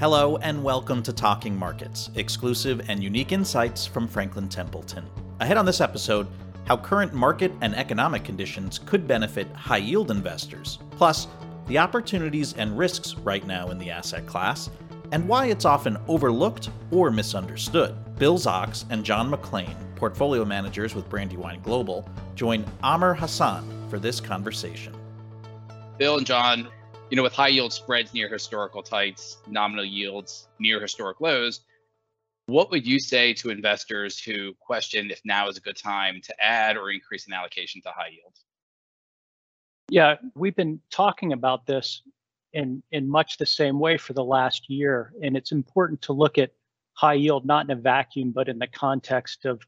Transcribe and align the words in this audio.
Hello, 0.00 0.38
and 0.38 0.64
welcome 0.64 1.02
to 1.02 1.12
Talking 1.12 1.54
Markets, 1.54 2.08
exclusive 2.14 2.88
and 2.88 3.04
unique 3.04 3.32
insights 3.32 3.84
from 3.84 4.08
Franklin 4.08 4.48
Templeton. 4.48 5.06
Ahead 5.40 5.58
on 5.58 5.66
this 5.66 5.82
episode, 5.82 6.26
how 6.64 6.78
current 6.78 7.12
market 7.12 7.52
and 7.60 7.74
economic 7.74 8.24
conditions 8.24 8.78
could 8.78 9.06
benefit 9.06 9.46
high 9.52 9.76
yield 9.76 10.10
investors, 10.10 10.78
plus, 10.92 11.26
the 11.66 11.76
opportunities 11.76 12.54
and 12.54 12.78
risks 12.78 13.14
right 13.16 13.46
now 13.46 13.68
in 13.68 13.76
the 13.76 13.90
asset 13.90 14.24
class, 14.24 14.70
and 15.12 15.28
why 15.28 15.48
it's 15.48 15.66
often 15.66 15.98
overlooked 16.08 16.70
or 16.90 17.10
misunderstood. 17.10 17.94
Bill 18.16 18.38
Zox 18.38 18.86
and 18.88 19.04
John 19.04 19.30
McClain, 19.30 19.76
portfolio 19.96 20.46
managers 20.46 20.94
with 20.94 21.10
Brandywine 21.10 21.60
Global, 21.60 22.08
join 22.34 22.64
Amr 22.82 23.12
Hassan 23.12 23.86
for 23.90 23.98
this 23.98 24.18
conversation. 24.18 24.94
Bill 25.98 26.16
and 26.16 26.26
John, 26.26 26.68
you 27.10 27.16
know, 27.16 27.24
with 27.24 27.32
high 27.32 27.48
yield 27.48 27.72
spreads 27.72 28.14
near 28.14 28.28
historical 28.28 28.82
tights, 28.82 29.38
nominal 29.48 29.84
yields 29.84 30.48
near 30.60 30.80
historic 30.80 31.20
lows, 31.20 31.60
what 32.46 32.70
would 32.70 32.86
you 32.86 32.98
say 33.00 33.32
to 33.34 33.50
investors 33.50 34.18
who 34.22 34.54
question 34.60 35.10
if 35.10 35.20
now 35.24 35.48
is 35.48 35.56
a 35.56 35.60
good 35.60 35.76
time 35.76 36.20
to 36.22 36.34
add 36.44 36.76
or 36.76 36.90
increase 36.90 37.26
an 37.26 37.32
allocation 37.32 37.82
to 37.82 37.90
high 37.90 38.08
yield? 38.08 38.34
Yeah, 39.88 40.16
we've 40.36 40.54
been 40.54 40.80
talking 40.90 41.32
about 41.32 41.66
this 41.66 42.02
in 42.52 42.82
in 42.92 43.08
much 43.08 43.38
the 43.38 43.46
same 43.46 43.78
way 43.78 43.96
for 43.96 44.12
the 44.12 44.24
last 44.24 44.70
year, 44.70 45.12
and 45.22 45.36
it's 45.36 45.52
important 45.52 46.02
to 46.02 46.12
look 46.12 46.38
at 46.38 46.52
high 46.94 47.14
yield 47.14 47.44
not 47.44 47.64
in 47.64 47.76
a 47.76 47.80
vacuum, 47.80 48.30
but 48.30 48.48
in 48.48 48.58
the 48.58 48.66
context 48.68 49.44
of 49.44 49.60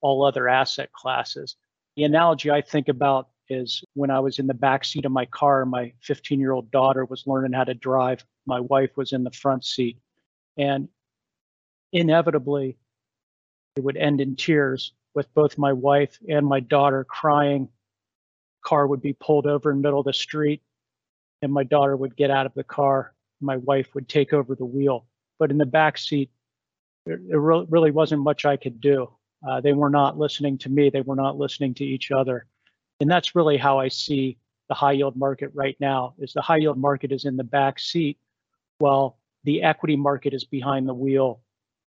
all 0.00 0.24
other 0.24 0.48
asset 0.48 0.92
classes. 0.92 1.56
The 1.96 2.04
analogy 2.04 2.50
I 2.50 2.60
think 2.60 2.88
about 2.88 3.28
is 3.48 3.82
when 3.94 4.10
I 4.10 4.20
was 4.20 4.38
in 4.38 4.46
the 4.46 4.54
back 4.54 4.84
seat 4.84 5.04
of 5.04 5.12
my 5.12 5.26
car, 5.26 5.64
my 5.64 5.92
15 6.02 6.40
year 6.40 6.52
old 6.52 6.70
daughter 6.70 7.04
was 7.04 7.26
learning 7.26 7.52
how 7.52 7.64
to 7.64 7.74
drive. 7.74 8.24
My 8.46 8.60
wife 8.60 8.90
was 8.96 9.12
in 9.12 9.24
the 9.24 9.30
front 9.30 9.64
seat. 9.64 9.98
And 10.56 10.88
inevitably, 11.92 12.76
it 13.76 13.84
would 13.84 13.96
end 13.96 14.20
in 14.20 14.36
tears 14.36 14.92
with 15.14 15.32
both 15.34 15.58
my 15.58 15.72
wife 15.72 16.18
and 16.28 16.46
my 16.46 16.60
daughter 16.60 17.04
crying. 17.04 17.68
Car 18.62 18.86
would 18.86 19.00
be 19.00 19.14
pulled 19.14 19.46
over 19.46 19.70
in 19.70 19.78
the 19.78 19.82
middle 19.82 20.00
of 20.00 20.06
the 20.06 20.12
street, 20.12 20.62
and 21.42 21.52
my 21.52 21.62
daughter 21.62 21.96
would 21.96 22.16
get 22.16 22.30
out 22.30 22.46
of 22.46 22.54
the 22.54 22.64
car. 22.64 23.14
My 23.40 23.56
wife 23.56 23.94
would 23.94 24.08
take 24.08 24.32
over 24.32 24.54
the 24.54 24.64
wheel. 24.64 25.06
But 25.38 25.50
in 25.50 25.58
the 25.58 25.66
back 25.66 25.96
seat, 25.96 26.30
there, 27.06 27.18
really 27.40 27.92
wasn't 27.92 28.22
much 28.22 28.44
I 28.44 28.56
could 28.56 28.80
do. 28.80 29.10
Uh, 29.48 29.60
they 29.60 29.72
were 29.72 29.90
not 29.90 30.18
listening 30.18 30.58
to 30.58 30.68
me. 30.68 30.90
They 30.90 31.00
were 31.00 31.16
not 31.16 31.38
listening 31.38 31.74
to 31.74 31.84
each 31.84 32.10
other. 32.10 32.46
And 33.00 33.10
that's 33.10 33.34
really 33.34 33.56
how 33.56 33.78
I 33.78 33.88
see 33.88 34.38
the 34.68 34.74
high 34.74 34.92
yield 34.92 35.16
market 35.16 35.50
right 35.54 35.76
now 35.80 36.14
is 36.18 36.32
the 36.32 36.42
high 36.42 36.58
yield 36.58 36.78
market 36.78 37.12
is 37.12 37.24
in 37.24 37.36
the 37.36 37.44
back 37.44 37.78
seat 37.78 38.18
while 38.78 39.18
the 39.44 39.62
equity 39.62 39.96
market 39.96 40.34
is 40.34 40.44
behind 40.44 40.88
the 40.88 40.94
wheel 40.94 41.40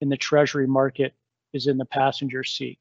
and 0.01 0.11
the 0.11 0.17
treasury 0.17 0.67
market 0.67 1.13
is 1.53 1.67
in 1.67 1.77
the 1.77 1.85
passenger 1.85 2.43
seat. 2.43 2.79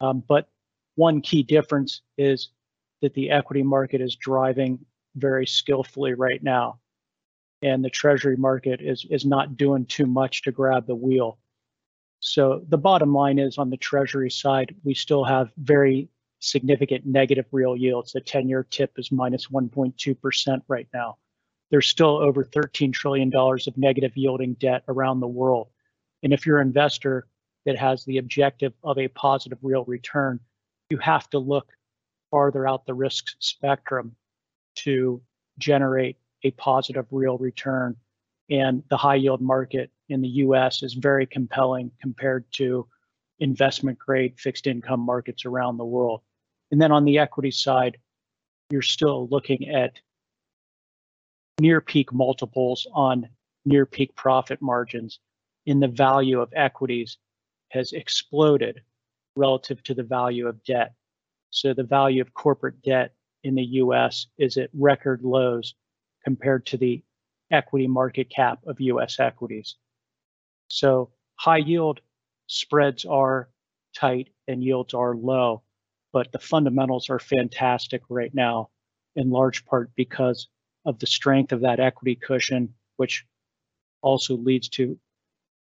Um, 0.00 0.22
but 0.28 0.48
one 0.96 1.20
key 1.20 1.42
difference 1.42 2.02
is 2.18 2.50
that 3.00 3.14
the 3.14 3.30
equity 3.30 3.62
market 3.62 4.00
is 4.00 4.16
driving 4.16 4.78
very 5.14 5.46
skillfully 5.46 6.14
right 6.14 6.42
now. 6.42 6.78
And 7.62 7.84
the 7.84 7.90
treasury 7.90 8.36
market 8.36 8.80
is, 8.82 9.06
is 9.10 9.24
not 9.24 9.56
doing 9.56 9.86
too 9.86 10.06
much 10.06 10.42
to 10.42 10.52
grab 10.52 10.86
the 10.86 10.94
wheel. 10.94 11.38
So 12.20 12.62
the 12.68 12.78
bottom 12.78 13.14
line 13.14 13.38
is 13.38 13.56
on 13.56 13.70
the 13.70 13.76
treasury 13.76 14.30
side, 14.30 14.74
we 14.84 14.94
still 14.94 15.24
have 15.24 15.50
very 15.56 16.08
significant 16.40 17.06
negative 17.06 17.46
real 17.52 17.76
yields. 17.76 18.12
The 18.12 18.20
10 18.20 18.48
year 18.48 18.66
tip 18.68 18.92
is 18.98 19.12
minus 19.12 19.46
1.2% 19.48 20.62
right 20.68 20.88
now. 20.92 21.18
There's 21.70 21.88
still 21.88 22.16
over 22.16 22.44
$13 22.44 22.92
trillion 22.92 23.30
of 23.34 23.76
negative 23.76 24.16
yielding 24.16 24.54
debt 24.54 24.84
around 24.88 25.20
the 25.20 25.26
world. 25.26 25.68
And 26.22 26.32
if 26.32 26.46
you're 26.46 26.60
an 26.60 26.68
investor 26.68 27.26
that 27.64 27.78
has 27.78 28.04
the 28.04 28.18
objective 28.18 28.72
of 28.84 28.98
a 28.98 29.08
positive 29.08 29.58
real 29.62 29.84
return, 29.84 30.40
you 30.90 30.98
have 30.98 31.28
to 31.30 31.38
look 31.38 31.68
farther 32.30 32.68
out 32.68 32.86
the 32.86 32.94
risk 32.94 33.26
spectrum 33.40 34.14
to 34.76 35.20
generate 35.58 36.16
a 36.44 36.50
positive 36.52 37.06
real 37.10 37.38
return. 37.38 37.96
And 38.50 38.82
the 38.90 38.96
high 38.96 39.16
yield 39.16 39.40
market 39.40 39.90
in 40.08 40.20
the 40.20 40.28
US 40.28 40.82
is 40.82 40.94
very 40.94 41.26
compelling 41.26 41.90
compared 42.00 42.44
to 42.52 42.86
investment 43.40 43.98
grade 43.98 44.38
fixed 44.38 44.66
income 44.66 45.00
markets 45.00 45.44
around 45.44 45.76
the 45.76 45.84
world. 45.84 46.22
And 46.70 46.80
then 46.80 46.92
on 46.92 47.04
the 47.04 47.18
equity 47.18 47.50
side, 47.50 47.98
you're 48.70 48.82
still 48.82 49.28
looking 49.28 49.68
at 49.68 50.00
near 51.60 51.80
peak 51.80 52.12
multiples 52.12 52.86
on 52.92 53.28
near 53.64 53.86
peak 53.86 54.14
profit 54.14 54.60
margins 54.60 55.20
in 55.66 55.80
the 55.80 55.88
value 55.88 56.40
of 56.40 56.52
equities 56.54 57.18
has 57.70 57.92
exploded 57.92 58.82
relative 59.34 59.82
to 59.84 59.94
the 59.94 60.02
value 60.02 60.46
of 60.46 60.62
debt. 60.64 60.94
So 61.50 61.74
the 61.74 61.82
value 61.82 62.22
of 62.22 62.34
corporate 62.34 62.80
debt 62.82 63.14
in 63.44 63.54
the 63.54 63.64
US 63.64 64.26
is 64.38 64.56
at 64.56 64.70
record 64.72 65.22
lows 65.22 65.74
compared 66.24 66.66
to 66.66 66.76
the 66.76 67.02
equity 67.50 67.86
market 67.86 68.28
cap 68.30 68.58
of 68.66 68.80
US 68.80 69.20
equities. 69.20 69.76
So 70.68 71.10
high 71.36 71.58
yield 71.58 72.00
spreads 72.46 73.04
are 73.04 73.48
tight 73.94 74.28
and 74.48 74.62
yields 74.62 74.94
are 74.94 75.14
low, 75.14 75.62
but 76.16 76.32
the 76.32 76.38
fundamentals 76.38 77.10
are 77.10 77.18
fantastic 77.18 78.00
right 78.08 78.34
now, 78.34 78.70
in 79.16 79.28
large 79.28 79.66
part 79.66 79.90
because 79.96 80.48
of 80.86 80.98
the 80.98 81.06
strength 81.06 81.52
of 81.52 81.60
that 81.60 81.78
equity 81.78 82.14
cushion, 82.14 82.72
which 82.96 83.26
also 84.00 84.34
leads 84.34 84.70
to 84.70 84.98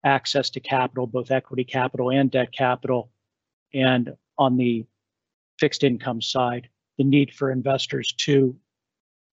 access 0.04 0.50
to 0.50 0.60
capital, 0.60 1.08
both 1.08 1.32
equity 1.32 1.64
capital 1.64 2.12
and 2.12 2.30
debt 2.30 2.52
capital. 2.52 3.10
And 3.72 4.14
on 4.38 4.56
the 4.56 4.86
fixed 5.58 5.82
income 5.82 6.22
side, 6.22 6.68
the 6.98 7.04
need 7.04 7.34
for 7.34 7.50
investors 7.50 8.14
to 8.18 8.56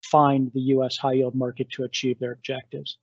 find 0.01 0.51
the 0.55 0.61
US 0.75 0.97
high 0.97 1.13
yield 1.13 1.35
market 1.35 1.69
to 1.73 1.83
achieve 1.83 2.17
their 2.17 2.31
objectives. 2.31 2.97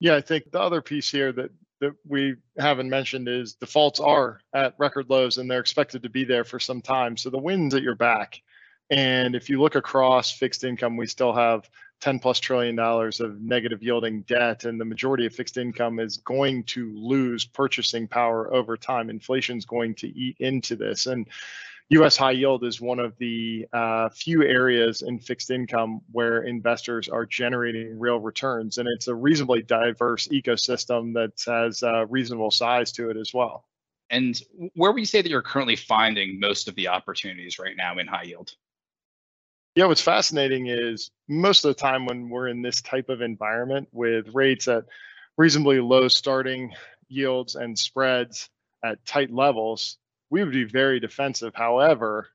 Yeah, 0.00 0.16
I 0.16 0.20
think 0.20 0.50
the 0.50 0.60
other 0.60 0.82
piece 0.82 1.08
here 1.08 1.30
that 1.30 1.52
that 1.84 1.94
we 2.06 2.36
haven't 2.58 2.90
mentioned 2.90 3.28
is 3.28 3.54
defaults 3.54 4.00
are 4.00 4.40
at 4.52 4.74
record 4.78 5.06
lows 5.08 5.38
and 5.38 5.50
they're 5.50 5.60
expected 5.60 6.02
to 6.02 6.08
be 6.08 6.24
there 6.24 6.44
for 6.44 6.58
some 6.58 6.80
time. 6.80 7.16
So 7.16 7.30
the 7.30 7.38
wind's 7.38 7.74
at 7.74 7.82
your 7.82 7.94
back. 7.94 8.40
And 8.90 9.34
if 9.34 9.48
you 9.48 9.60
look 9.60 9.76
across 9.76 10.30
fixed 10.30 10.64
income, 10.64 10.96
we 10.96 11.06
still 11.06 11.32
have 11.32 11.68
10 12.00 12.18
plus 12.18 12.38
trillion 12.38 12.76
dollars 12.76 13.20
of 13.20 13.40
negative 13.40 13.82
yielding 13.82 14.22
debt, 14.22 14.64
and 14.64 14.78
the 14.78 14.84
majority 14.84 15.24
of 15.24 15.34
fixed 15.34 15.56
income 15.56 15.98
is 15.98 16.18
going 16.18 16.64
to 16.64 16.92
lose 16.94 17.46
purchasing 17.46 18.06
power 18.06 18.52
over 18.52 18.76
time. 18.76 19.08
Inflation 19.08 19.56
is 19.56 19.64
going 19.64 19.94
to 19.96 20.08
eat 20.08 20.36
into 20.38 20.76
this. 20.76 21.06
And 21.06 21.26
US 21.90 22.16
high 22.16 22.32
yield 22.32 22.64
is 22.64 22.80
one 22.80 22.98
of 22.98 23.16
the 23.18 23.66
uh, 23.72 24.08
few 24.08 24.42
areas 24.42 25.02
in 25.02 25.18
fixed 25.18 25.50
income 25.50 26.00
where 26.12 26.42
investors 26.42 27.08
are 27.08 27.26
generating 27.26 27.98
real 27.98 28.18
returns. 28.18 28.78
And 28.78 28.88
it's 28.88 29.08
a 29.08 29.14
reasonably 29.14 29.62
diverse 29.62 30.28
ecosystem 30.28 31.12
that 31.14 31.32
has 31.46 31.82
a 31.82 32.06
reasonable 32.08 32.50
size 32.50 32.90
to 32.92 33.10
it 33.10 33.16
as 33.16 33.32
well. 33.34 33.66
And 34.10 34.40
where 34.74 34.92
would 34.92 35.00
you 35.00 35.06
say 35.06 35.22
that 35.22 35.30
you're 35.30 35.42
currently 35.42 35.76
finding 35.76 36.40
most 36.40 36.68
of 36.68 36.74
the 36.74 36.88
opportunities 36.88 37.58
right 37.58 37.76
now 37.76 37.98
in 37.98 38.06
high 38.06 38.24
yield? 38.24 38.54
Yeah, 39.74 39.86
what's 39.86 40.00
fascinating 40.00 40.68
is 40.68 41.10
most 41.28 41.64
of 41.64 41.74
the 41.74 41.80
time 41.80 42.06
when 42.06 42.28
we're 42.28 42.48
in 42.48 42.62
this 42.62 42.80
type 42.80 43.08
of 43.08 43.22
environment 43.22 43.88
with 43.92 44.28
rates 44.32 44.68
at 44.68 44.84
reasonably 45.36 45.80
low 45.80 46.06
starting 46.08 46.72
yields 47.08 47.56
and 47.56 47.76
spreads 47.76 48.48
at 48.84 49.04
tight 49.04 49.32
levels, 49.32 49.98
we 50.30 50.42
would 50.42 50.52
be 50.52 50.64
very 50.64 51.00
defensive. 51.00 51.54
However, 51.54 52.28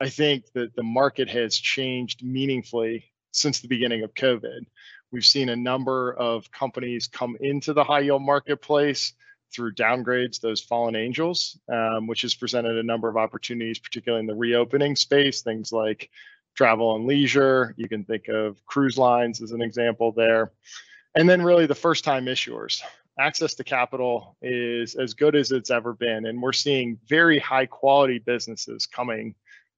I 0.00 0.08
think 0.08 0.44
that 0.54 0.74
the 0.74 0.82
market 0.82 1.28
has 1.28 1.56
changed 1.56 2.24
meaningfully 2.24 3.04
since 3.32 3.60
the 3.60 3.68
beginning 3.68 4.02
of 4.02 4.14
COVID. 4.14 4.66
We've 5.12 5.24
seen 5.24 5.48
a 5.48 5.56
number 5.56 6.12
of 6.12 6.50
companies 6.50 7.06
come 7.06 7.36
into 7.40 7.72
the 7.72 7.84
high 7.84 8.00
yield 8.00 8.22
marketplace 8.22 9.12
through 9.52 9.74
downgrades, 9.74 10.40
those 10.40 10.60
fallen 10.60 10.94
angels, 10.94 11.58
um, 11.72 12.06
which 12.06 12.22
has 12.22 12.34
presented 12.34 12.76
a 12.76 12.82
number 12.82 13.08
of 13.08 13.16
opportunities, 13.16 13.78
particularly 13.78 14.20
in 14.20 14.26
the 14.26 14.34
reopening 14.34 14.94
space, 14.94 15.42
things 15.42 15.72
like 15.72 16.08
travel 16.56 16.94
and 16.94 17.06
leisure. 17.06 17.74
You 17.76 17.88
can 17.88 18.04
think 18.04 18.28
of 18.28 18.64
cruise 18.66 18.96
lines 18.96 19.42
as 19.42 19.50
an 19.52 19.62
example 19.62 20.12
there. 20.12 20.52
And 21.16 21.28
then 21.28 21.42
really 21.42 21.66
the 21.66 21.74
first 21.74 22.04
time 22.04 22.26
issuers 22.26 22.80
access 23.20 23.54
to 23.54 23.64
capital 23.64 24.36
is 24.42 24.94
as 24.94 25.14
good 25.14 25.36
as 25.36 25.52
it's 25.52 25.70
ever 25.70 25.92
been. 25.92 26.26
And 26.26 26.40
we're 26.40 26.52
seeing 26.52 26.98
very 27.06 27.38
high 27.38 27.66
quality 27.66 28.18
businesses 28.18 28.86
coming 28.86 29.34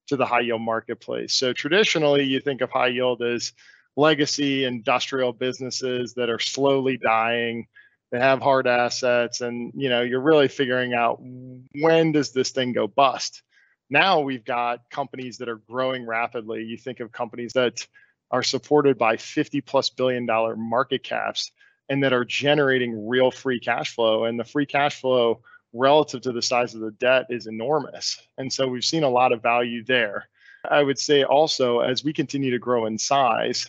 to 0.07 0.17
the 0.17 0.27
high 0.27 0.41
yield 0.41 0.63
marketplace. 0.63 1.35
So 1.35 1.53
traditionally, 1.53 2.25
you 2.25 2.41
think 2.41 2.61
of 2.61 2.71
high 2.71 2.89
yield 2.89 3.23
as 3.23 3.53
legacy 3.97 4.65
industrial 4.65 5.33
businesses 5.33 6.15
that 6.15 6.31
are 6.31 6.39
slowly 6.39 6.97
dying. 6.97 7.67
They 8.11 8.19
have 8.19 8.41
hard 8.41 8.67
assets, 8.67 9.41
and 9.41 9.73
you 9.75 9.89
know 9.89 10.03
you're 10.03 10.21
really 10.21 10.49
figuring 10.49 10.93
out 10.93 11.19
when 11.21 12.13
does 12.13 12.33
this 12.33 12.51
thing 12.51 12.73
go 12.73 12.87
bust. 12.87 13.43
Now 13.91 14.21
we've 14.21 14.45
got 14.45 14.81
companies 14.91 15.39
that 15.39 15.49
are 15.49 15.63
growing 15.69 16.07
rapidly. 16.07 16.63
You 16.63 16.77
think 16.77 17.01
of 17.01 17.13
companies 17.13 17.53
that 17.55 17.87
are 18.31 18.43
supported 18.43 18.99
by 18.99 19.17
50 19.17 19.61
plus 19.63 19.91
billion 19.91 20.27
dollar 20.27 20.57
market 20.57 21.03
caps 21.03 21.53
and 21.89 22.03
that 22.03 22.13
are 22.13 22.25
generating 22.25 23.09
real 23.09 23.31
free 23.31 23.61
cash 23.61 23.95
flow. 23.95 24.25
And 24.25 24.39
the 24.39 24.45
free 24.45 24.67
cash 24.67 25.01
flow 25.01 25.43
relative 25.73 26.23
to 26.23 26.33
the 26.33 26.43
size 26.43 26.75
of 26.75 26.81
the 26.81 26.91
debt 26.93 27.27
is 27.31 27.47
enormous. 27.47 28.21
And 28.39 28.53
so 28.53 28.69
we've 28.69 28.85
seen 28.85 29.05
a 29.05 29.09
lot 29.09 29.33
of 29.33 29.43
value 29.43 29.85
there. 29.85 30.29
I 30.69 30.83
would 30.83 30.99
say 30.99 31.25
also, 31.25 31.81
as 31.81 32.05
we 32.05 32.13
continue 32.13 32.51
to 32.53 32.59
grow 32.59 32.87
in 32.87 32.99
size, 32.99 33.69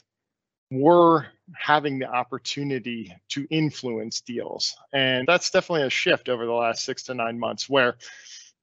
we're 0.70 1.26
having 1.56 2.00
the 2.00 2.08
opportunity 2.08 3.16
to 3.30 3.48
influence 3.50 4.22
deals. 4.22 4.76
And 4.94 5.28
that's 5.28 5.50
definitely 5.50 5.88
a 5.88 5.90
shift 5.90 6.30
over 6.30 6.46
the 6.46 6.52
last 6.52 6.86
six 6.86 7.04
to 7.04 7.14
nine 7.14 7.40
months 7.40 7.70
where 7.70 7.96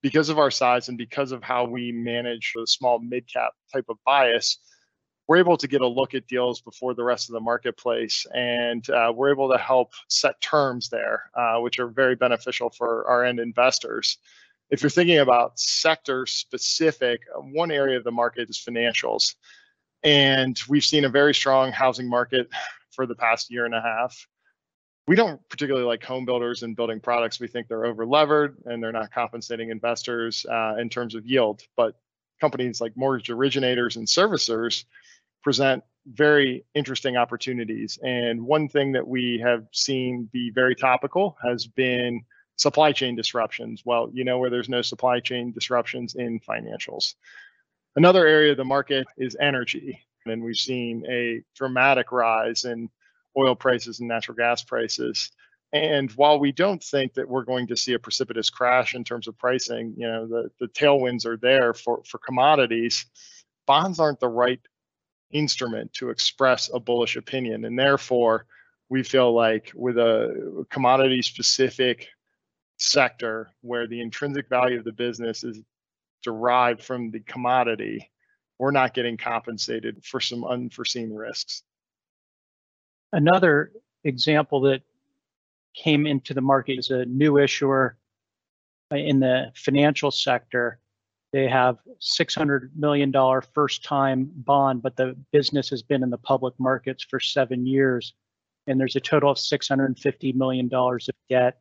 because 0.02 0.29
of 0.29 0.38
our 0.38 0.50
size 0.50 0.88
and 0.88 0.97
because 0.97 1.32
of 1.32 1.43
how 1.43 1.64
we 1.67 1.93
manage 1.93 2.52
the 2.55 2.67
small 2.67 2.99
mid 2.99 3.31
cap 3.32 3.52
type 3.73 3.85
of 3.88 3.97
bias, 4.05 4.58
we're 5.31 5.37
able 5.37 5.56
to 5.56 5.69
get 5.69 5.81
a 5.81 5.87
look 5.87 6.12
at 6.17 6.27
deals 6.27 6.61
before 6.61 6.93
the 6.93 7.05
rest 7.05 7.29
of 7.29 7.35
the 7.35 7.41
marketplace, 7.41 8.27
and 8.35 8.91
uh, 8.91 9.12
we're 9.15 9.31
able 9.31 9.49
to 9.49 9.56
help 9.56 9.93
set 10.09 10.41
terms 10.41 10.88
there, 10.88 11.31
uh, 11.37 11.61
which 11.61 11.79
are 11.79 11.87
very 11.87 12.17
beneficial 12.17 12.69
for 12.69 13.06
our 13.06 13.25
end 13.25 13.38
investors. 13.38 14.19
If 14.71 14.82
you're 14.82 14.91
thinking 14.91 15.21
about 15.21 15.56
sector 15.56 16.27
specific, 16.27 17.21
uh, 17.32 17.43
one 17.43 17.71
area 17.71 17.97
of 17.97 18.03
the 18.03 18.11
market 18.11 18.50
is 18.50 18.59
financials. 18.59 19.37
And 20.03 20.61
we've 20.69 20.82
seen 20.82 21.05
a 21.05 21.09
very 21.09 21.33
strong 21.33 21.71
housing 21.71 22.09
market 22.09 22.49
for 22.91 23.06
the 23.06 23.15
past 23.15 23.53
year 23.53 23.67
and 23.67 23.75
a 23.75 23.81
half 23.81 24.26
we 25.06 25.17
don't 25.17 25.41
particularly 25.49 25.87
like 25.87 26.05
home 26.05 26.25
builders 26.25 26.62
and 26.62 26.76
building 26.76 27.00
products. 27.00 27.41
We 27.41 27.49
think 27.49 27.67
they're 27.67 27.87
over 27.87 28.06
levered 28.06 28.59
and 28.67 28.81
they're 28.81 28.93
not 28.93 29.11
compensating 29.11 29.71
investors 29.71 30.47
uh, 30.49 30.76
in 30.79 30.88
terms 30.88 31.17
of 31.17 31.26
yield. 31.26 31.62
But 31.76 31.97
companies 32.41 32.81
like 32.81 32.97
mortgage 32.97 33.31
originators 33.31 33.97
and 33.97 34.06
servicers 34.06 34.85
present 35.42 35.82
very 36.06 36.64
interesting 36.75 37.16
opportunities. 37.16 37.98
And 38.02 38.44
one 38.44 38.69
thing 38.69 38.92
that 38.92 39.06
we 39.06 39.40
have 39.44 39.66
seen 39.72 40.28
be 40.32 40.50
very 40.50 40.75
topical 40.75 41.37
has 41.42 41.66
been 41.66 42.22
supply 42.56 42.92
chain 42.92 43.16
disruptions. 43.16 43.82
Well, 43.84 44.10
you 44.12 44.25
know 44.25 44.38
where 44.38 44.50
there's 44.50 44.69
no 44.69 44.82
supply 44.82 45.20
chain 45.20 45.52
disruptions 45.52 46.14
in 46.14 46.40
financials. 46.40 47.14
Another 47.96 48.26
area 48.26 48.52
of 48.52 48.56
the 48.56 48.64
market 48.64 49.06
is 49.16 49.37
energy. 49.40 50.00
And 50.26 50.42
we've 50.42 50.56
seen 50.56 51.04
a 51.08 51.42
dramatic 51.56 52.12
rise 52.12 52.64
in 52.64 52.90
oil 53.38 53.54
prices 53.54 54.00
and 54.00 54.08
natural 54.08 54.37
gas 54.37 54.62
prices. 54.62 55.31
And 55.72 56.10
while 56.12 56.38
we 56.38 56.52
don't 56.52 56.82
think 56.82 57.14
that 57.14 57.28
we're 57.28 57.44
going 57.44 57.69
to 57.69 57.76
see 57.76 57.94
a 57.94 57.98
precipitous 57.98 58.50
crash 58.50 58.94
in 58.94 59.04
terms 59.04 59.28
of 59.28 59.38
pricing, 59.38 59.94
you 59.96 60.06
know, 60.06 60.26
the, 60.26 60.50
the 60.58 60.66
tailwinds 60.69 61.25
are 61.26 61.37
there 61.37 61.72
for, 61.72 62.02
for 62.04 62.19
commodities, 62.19 63.06
bonds 63.66 64.00
aren't 64.00 64.20
the 64.20 64.28
right 64.28 64.60
instrument 65.32 65.93
to 65.94 66.11
express 66.11 66.71
a 66.73 66.81
bullish 66.81 67.17
opinion. 67.17 67.65
And 67.65 67.79
therefore, 67.79 68.47
we 68.88 69.03
feel 69.03 69.32
like 69.32 69.73
with 69.75 69.99
a 69.99 70.67
commodity 70.71 71.23
specific 71.23 72.09
sector 72.79 73.50
where 73.61 73.87
the 73.87 74.00
intrinsic 74.00 74.49
value 74.49 74.79
of 74.79 74.85
the 74.85 74.93
business 74.93 75.44
is 75.44 75.61
derived 76.23 76.82
from 76.82 77.11
the 77.11 77.21
commodity, 77.21 78.11
we're 78.59 78.71
not 78.71 78.94
getting 78.94 79.17
compensated 79.17 80.05
for 80.05 80.21
some 80.21 80.44
unforeseen 80.44 81.12
risks. 81.12 81.62
Another 83.12 83.73
example 84.05 84.61
that 84.62 84.83
came 85.75 86.06
into 86.06 86.35
the 86.35 86.41
market 86.41 86.79
is 86.79 86.91
a 86.91 87.05
new 87.05 87.38
issuer 87.38 87.97
in 88.91 89.21
the 89.21 89.53
financial 89.55 90.11
sector. 90.11 90.81
They 91.32 91.49
have 91.49 91.79
$600 92.00 92.71
million 92.77 93.12
first 93.55 93.85
time 93.85 94.31
bond, 94.35 94.82
but 94.82 94.97
the 94.97 95.17
business 95.32 95.69
has 95.71 95.82
been 95.82 96.03
in 96.03 96.11
the 96.11 96.19
public 96.19 96.55
markets 96.59 97.06
for 97.09 97.21
seven 97.21 97.67
years. 97.67 98.15
And 98.67 98.81
there's 98.81 98.97
a 98.97 99.00
total 99.00 99.31
of 99.31 99.38
$650 99.38 100.35
million 100.35 100.69
of 100.73 101.00
debt. 101.29 101.61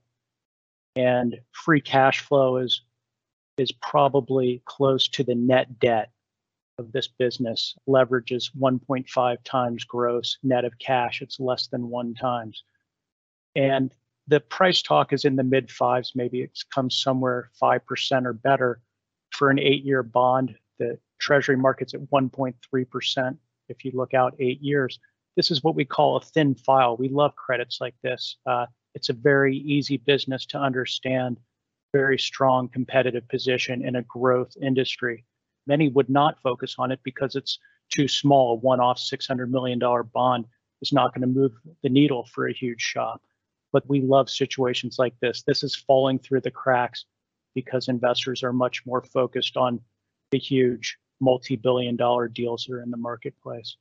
And 0.95 1.39
free 1.51 1.81
cash 1.81 2.21
flow 2.21 2.57
is, 2.57 2.81
is 3.57 3.71
probably 3.71 4.61
close 4.65 5.07
to 5.09 5.23
the 5.23 5.35
net 5.35 5.79
debt 5.79 6.11
of 6.79 6.91
this 6.91 7.07
business 7.07 7.75
leverage 7.85 8.31
is 8.31 8.51
1.5 8.57 9.37
times 9.43 9.83
gross 9.83 10.37
net 10.41 10.65
of 10.65 10.79
cash. 10.79 11.21
It's 11.21 11.39
less 11.39 11.67
than 11.67 11.89
one 11.89 12.15
times. 12.15 12.63
And 13.55 13.93
the 14.27 14.39
price 14.39 14.81
talk 14.81 15.11
is 15.11 15.25
in 15.25 15.35
the 15.35 15.43
mid 15.43 15.69
fives. 15.69 16.13
Maybe 16.15 16.41
it 16.41 16.57
comes 16.73 16.97
somewhere 16.97 17.51
5% 17.61 18.25
or 18.25 18.33
better 18.33 18.81
for 19.39 19.49
an 19.49 19.57
eight 19.57 19.85
year 19.85 20.03
bond. 20.03 20.53
The 20.77 20.99
treasury 21.17 21.55
market's 21.55 21.93
at 21.93 22.01
1.3% 22.01 23.37
if 23.69 23.85
you 23.85 23.91
look 23.95 24.13
out 24.13 24.35
eight 24.39 24.61
years. 24.61 24.99
This 25.35 25.49
is 25.49 25.63
what 25.63 25.75
we 25.75 25.85
call 25.85 26.17
a 26.17 26.21
thin 26.21 26.53
file. 26.53 26.97
We 26.97 27.07
love 27.07 27.35
credits 27.35 27.79
like 27.79 27.95
this. 28.03 28.35
Uh, 28.45 28.65
it's 28.93 29.09
a 29.09 29.13
very 29.13 29.55
easy 29.55 29.97
business 29.97 30.45
to 30.47 30.59
understand, 30.59 31.39
very 31.93 32.19
strong 32.19 32.67
competitive 32.67 33.27
position 33.29 33.85
in 33.85 33.95
a 33.95 34.03
growth 34.03 34.53
industry. 34.61 35.23
Many 35.67 35.87
would 35.87 36.09
not 36.09 36.41
focus 36.41 36.75
on 36.77 36.91
it 36.91 36.99
because 37.03 37.35
it's 37.35 37.59
too 37.89 38.07
small. 38.07 38.53
A 38.53 38.55
one-off 38.55 38.97
$600 38.97 39.49
million 39.49 39.79
bond 40.13 40.45
is 40.81 40.91
not 40.91 41.13
going 41.13 41.21
to 41.21 41.39
move 41.39 41.53
the 41.81 41.89
needle 41.89 42.27
for 42.33 42.47
a 42.47 42.53
huge 42.53 42.81
shop. 42.81 43.21
But 43.71 43.87
we 43.87 44.01
love 44.01 44.29
situations 44.29 44.97
like 44.99 45.13
this. 45.21 45.43
This 45.43 45.63
is 45.63 45.75
falling 45.75 46.19
through 46.19 46.41
the 46.41 46.51
cracks 46.51 47.05
because 47.55 47.87
investors 47.87 48.43
are 48.43 48.53
much 48.53 48.85
more 48.85 49.01
focused 49.01 49.57
on 49.57 49.79
the 50.31 50.37
huge 50.37 50.97
multi-billion 51.19 51.95
dollar 51.95 52.27
deals 52.27 52.65
that 52.65 52.75
are 52.75 52.81
in 52.81 52.91
the 52.91 52.97
marketplace. 52.97 53.75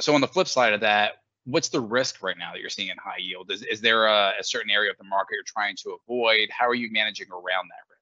So 0.00 0.14
on 0.14 0.20
the 0.20 0.28
flip 0.28 0.48
side 0.48 0.72
of 0.72 0.80
that, 0.80 1.14
what's 1.44 1.68
the 1.68 1.80
risk 1.80 2.22
right 2.22 2.36
now 2.38 2.52
that 2.52 2.60
you're 2.60 2.70
seeing 2.70 2.88
in 2.88 2.96
high 2.98 3.18
yield? 3.18 3.50
Is, 3.50 3.62
is 3.62 3.80
there 3.80 4.06
a, 4.06 4.34
a 4.38 4.44
certain 4.44 4.70
area 4.70 4.90
of 4.90 4.98
the 4.98 5.04
market 5.04 5.34
you're 5.34 5.44
trying 5.44 5.76
to 5.82 5.96
avoid? 6.02 6.48
How 6.50 6.68
are 6.68 6.74
you 6.74 6.90
managing 6.92 7.28
around 7.30 7.68
that 7.68 7.84
risk? 7.90 8.00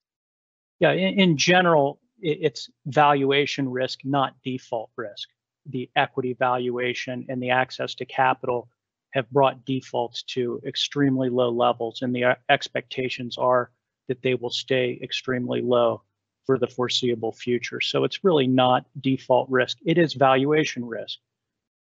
Yeah, 0.80 0.92
in, 0.92 1.20
in 1.20 1.36
general, 1.36 2.00
it's 2.20 2.68
valuation 2.86 3.68
risk, 3.68 4.00
not 4.04 4.34
default 4.44 4.90
risk. 4.96 5.28
The 5.66 5.90
equity 5.96 6.34
valuation 6.34 7.26
and 7.28 7.42
the 7.42 7.50
access 7.50 7.94
to 7.96 8.04
capital 8.04 8.68
have 9.12 9.28
brought 9.30 9.64
defaults 9.64 10.22
to 10.22 10.60
extremely 10.66 11.30
low 11.30 11.50
levels, 11.50 12.02
and 12.02 12.14
the 12.14 12.24
uh, 12.24 12.34
expectations 12.48 13.38
are 13.38 13.70
that 14.08 14.22
they 14.22 14.34
will 14.34 14.50
stay 14.50 14.98
extremely 15.02 15.62
low 15.62 16.02
for 16.46 16.58
the 16.58 16.66
foreseeable 16.66 17.32
future. 17.32 17.80
So 17.80 18.04
it's 18.04 18.24
really 18.24 18.46
not 18.46 18.84
default 19.00 19.48
risk, 19.50 19.78
it 19.84 19.98
is 19.98 20.14
valuation 20.14 20.84
risk. 20.84 21.18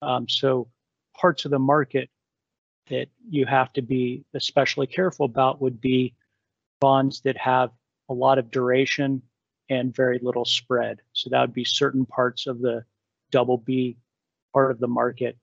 Um, 0.02 0.30
so 0.30 0.68
parts 1.20 1.46
of 1.46 1.52
the 1.52 1.60
market 1.60 2.10
that 2.90 3.08
you 3.30 3.46
have 3.46 3.74
to 3.74 3.82
be 3.82 4.24
especially 4.34 4.88
careful 4.88 5.26
about 5.26 5.62
would 5.62 5.82
be 5.82 6.14
bonds 6.80 7.22
that 7.22 7.38
have 7.38 7.72
a 8.10 8.14
lot 8.14 8.38
of 8.38 8.52
duration 8.52 9.22
and 9.70 9.96
very 9.96 10.20
little 10.22 10.46
spread. 10.46 11.02
So 11.14 11.30
that 11.32 11.42
would 11.42 11.54
be 11.54 11.66
certain 11.66 12.06
parts 12.06 12.46
of 12.46 12.60
the 12.60 12.84
double 13.32 13.58
B 13.58 13.98
part 14.54 14.72
of 14.72 14.80
the 14.80 14.88
market. 14.88 15.38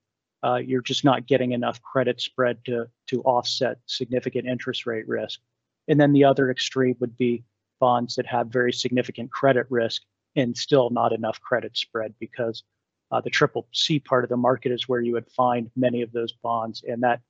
Uh, 0.45 0.57
you're 0.57 0.83
just 0.83 1.04
not 1.04 1.26
getting 1.26 1.52
enough 1.52 1.83
credit 1.83 2.21
spread 2.21 2.64
to 2.64 2.88
to 3.09 3.23
offset 3.23 3.78
significant 3.87 4.47
interest 4.47 4.87
rate 4.87 5.07
risk. 5.07 5.40
And 5.88 6.00
then 6.00 6.12
the 6.12 6.24
other 6.24 6.50
extreme 6.50 6.96
would 7.00 7.16
be 7.16 7.44
bonds 7.80 8.14
that 8.16 8.26
have 8.26 8.48
very 8.48 8.72
significant 8.72 9.30
credit 9.30 9.66
risk 9.68 10.02
and 10.36 10.56
still 10.56 10.90
not 10.90 11.12
enough 11.12 11.40
credit 11.40 11.76
spread 11.76 12.14
because 12.18 12.62
uh, 13.10 13.20
the 13.20 13.30
triple 13.30 13.66
C 13.72 13.98
part 13.98 14.24
of 14.24 14.30
the 14.30 14.36
market 14.36 14.72
is 14.72 14.88
where 14.88 15.00
you 15.00 15.12
would 15.12 15.28
find 15.28 15.70
many 15.76 16.00
of 16.00 16.12
those 16.12 16.32
bonds, 16.32 16.82
and 16.88 17.02
that 17.02 17.20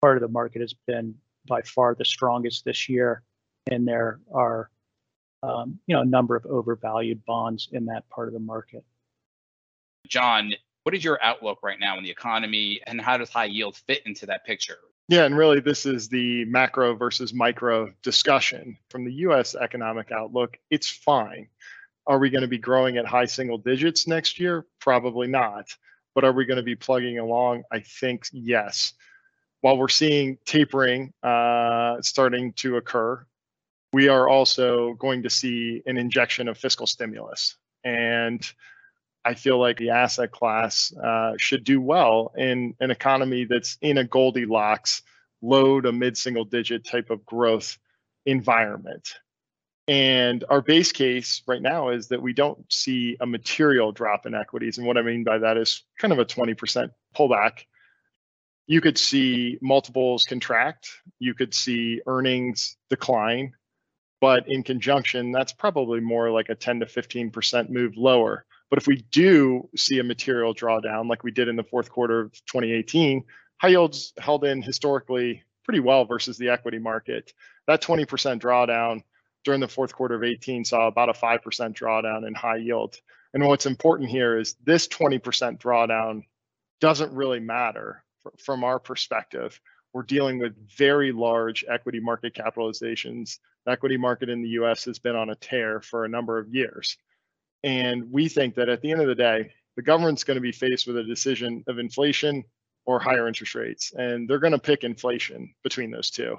part 0.00 0.16
of 0.16 0.22
the 0.22 0.28
market 0.28 0.60
has 0.60 0.74
been 0.86 1.14
by 1.46 1.62
far 1.62 1.94
the 1.94 2.04
strongest 2.04 2.64
this 2.64 2.88
year. 2.88 3.22
And 3.70 3.86
there 3.86 4.20
are 4.34 4.70
um, 5.42 5.78
you 5.86 5.94
know, 5.94 6.02
a 6.02 6.06
number 6.06 6.34
of 6.34 6.44
overvalued 6.46 7.24
bonds 7.24 7.68
in 7.72 7.86
that 7.86 8.08
part 8.10 8.28
of 8.28 8.34
the 8.34 8.40
market. 8.40 8.84
John, 10.08 10.52
what 10.82 10.94
is 10.94 11.04
your 11.04 11.22
outlook 11.22 11.60
right 11.62 11.78
now 11.78 11.96
in 11.98 12.04
the 12.04 12.10
economy 12.10 12.80
and 12.86 13.00
how 13.00 13.16
does 13.16 13.28
high 13.28 13.44
yield 13.44 13.76
fit 13.76 14.02
into 14.06 14.26
that 14.26 14.44
picture? 14.44 14.78
Yeah, 15.08 15.24
and 15.24 15.36
really, 15.36 15.60
this 15.60 15.86
is 15.86 16.08
the 16.08 16.44
macro 16.44 16.94
versus 16.94 17.32
micro 17.32 17.90
discussion. 18.02 18.76
From 18.90 19.06
the 19.06 19.12
US 19.12 19.54
economic 19.54 20.12
outlook, 20.12 20.58
it's 20.70 20.90
fine. 20.90 21.48
Are 22.06 22.18
we 22.18 22.28
going 22.28 22.42
to 22.42 22.48
be 22.48 22.58
growing 22.58 22.98
at 22.98 23.06
high 23.06 23.24
single 23.24 23.56
digits 23.56 24.06
next 24.06 24.38
year? 24.38 24.66
Probably 24.80 25.26
not. 25.26 25.74
But 26.14 26.24
are 26.24 26.32
we 26.32 26.44
going 26.44 26.58
to 26.58 26.62
be 26.62 26.76
plugging 26.76 27.18
along? 27.18 27.62
I 27.72 27.80
think 27.80 28.26
yes. 28.32 28.92
While 29.62 29.78
we're 29.78 29.88
seeing 29.88 30.36
tapering 30.44 31.12
uh, 31.22 32.02
starting 32.02 32.52
to 32.54 32.76
occur, 32.76 33.24
we 33.94 34.08
are 34.08 34.28
also 34.28 34.92
going 34.94 35.22
to 35.22 35.30
see 35.30 35.82
an 35.86 35.96
injection 35.96 36.48
of 36.48 36.58
fiscal 36.58 36.86
stimulus. 36.86 37.56
And 37.82 38.46
I 39.28 39.34
feel 39.34 39.58
like 39.58 39.78
the 39.78 39.90
asset 39.90 40.32
class 40.32 40.92
uh, 40.92 41.34
should 41.36 41.64
do 41.64 41.80
well 41.80 42.32
in 42.36 42.74
an 42.80 42.90
economy 42.90 43.44
that's 43.44 43.78
in 43.80 43.98
a 43.98 44.04
Goldilocks, 44.04 45.02
low 45.42 45.80
to 45.80 45.92
mid 45.92 46.16
single 46.16 46.44
digit 46.44 46.84
type 46.84 47.10
of 47.10 47.24
growth 47.26 47.78
environment. 48.26 49.14
And 49.86 50.44
our 50.50 50.60
base 50.60 50.92
case 50.92 51.42
right 51.46 51.62
now 51.62 51.90
is 51.90 52.08
that 52.08 52.20
we 52.20 52.32
don't 52.32 52.70
see 52.70 53.16
a 53.20 53.26
material 53.26 53.92
drop 53.92 54.26
in 54.26 54.34
equities. 54.34 54.78
And 54.78 54.86
what 54.86 54.98
I 54.98 55.02
mean 55.02 55.24
by 55.24 55.38
that 55.38 55.56
is 55.56 55.82
kind 55.98 56.12
of 56.12 56.18
a 56.18 56.26
20% 56.26 56.90
pullback 57.16 57.64
you 58.68 58.82
could 58.82 58.98
see 58.98 59.58
multiples 59.62 60.24
contract, 60.24 60.90
you 61.18 61.32
could 61.34 61.54
see 61.54 62.02
earnings 62.06 62.76
decline, 62.90 63.54
but 64.20 64.46
in 64.46 64.62
conjunction, 64.62 65.32
that's 65.32 65.54
probably 65.54 66.00
more 66.00 66.30
like 66.30 66.50
a 66.50 66.54
10 66.54 66.80
to 66.80 66.86
15% 66.86 67.70
move 67.70 67.96
lower. 67.96 68.44
But 68.70 68.78
if 68.78 68.86
we 68.86 68.96
do 69.10 69.68
see 69.76 69.98
a 69.98 70.04
material 70.04 70.54
drawdown 70.54 71.08
like 71.08 71.24
we 71.24 71.30
did 71.30 71.48
in 71.48 71.56
the 71.56 71.64
fourth 71.64 71.90
quarter 71.90 72.20
of 72.20 72.32
2018, 72.46 73.24
high 73.56 73.68
yields 73.68 74.12
held 74.18 74.44
in 74.44 74.62
historically 74.62 75.42
pretty 75.64 75.80
well 75.80 76.04
versus 76.04 76.38
the 76.38 76.50
equity 76.50 76.78
market. 76.78 77.32
That 77.66 77.82
20% 77.82 78.40
drawdown 78.40 79.02
during 79.44 79.60
the 79.60 79.68
fourth 79.68 79.94
quarter 79.94 80.14
of 80.14 80.24
18 80.24 80.64
saw 80.64 80.86
about 80.86 81.08
a 81.08 81.12
5% 81.12 81.40
drawdown 81.74 82.26
in 82.26 82.34
high 82.34 82.56
yield. 82.56 82.96
And 83.34 83.46
what's 83.46 83.66
important 83.66 84.10
here 84.10 84.38
is 84.38 84.54
this 84.64 84.88
20% 84.88 85.58
drawdown 85.58 86.22
doesn't 86.80 87.12
really 87.12 87.40
matter 87.40 88.02
from 88.38 88.64
our 88.64 88.78
perspective. 88.78 89.60
We're 89.92 90.02
dealing 90.02 90.38
with 90.38 90.54
very 90.76 91.12
large 91.12 91.64
equity 91.68 92.00
market 92.00 92.34
capitalizations. 92.34 93.38
The 93.64 93.72
equity 93.72 93.96
market 93.96 94.28
in 94.28 94.42
the 94.42 94.50
US 94.60 94.84
has 94.84 94.98
been 94.98 95.16
on 95.16 95.30
a 95.30 95.34
tear 95.34 95.80
for 95.80 96.04
a 96.04 96.08
number 96.08 96.38
of 96.38 96.48
years. 96.48 96.96
And 97.64 98.10
we 98.10 98.28
think 98.28 98.54
that 98.54 98.68
at 98.68 98.82
the 98.82 98.92
end 98.92 99.00
of 99.00 99.08
the 99.08 99.14
day, 99.14 99.52
the 99.76 99.82
government's 99.82 100.24
going 100.24 100.36
to 100.36 100.40
be 100.40 100.52
faced 100.52 100.86
with 100.86 100.96
a 100.96 101.04
decision 101.04 101.64
of 101.66 101.78
inflation 101.78 102.44
or 102.86 102.98
higher 102.98 103.28
interest 103.28 103.54
rates. 103.54 103.92
And 103.94 104.28
they're 104.28 104.38
going 104.38 104.52
to 104.52 104.58
pick 104.58 104.84
inflation 104.84 105.54
between 105.62 105.90
those 105.90 106.10
two. 106.10 106.36